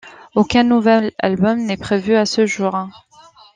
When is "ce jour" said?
2.25-2.87